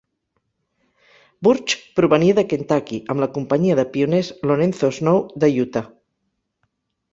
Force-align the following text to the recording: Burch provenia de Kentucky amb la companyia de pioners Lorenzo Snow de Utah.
Burch 1.47 1.75
provenia 1.99 2.37
de 2.39 2.45
Kentucky 2.55 2.99
amb 3.15 3.23
la 3.25 3.29
companyia 3.37 3.77
de 3.81 3.87
pioners 3.93 4.33
Lorenzo 4.53 4.93
Snow 5.01 5.23
de 5.45 5.53
Utah. 5.69 5.87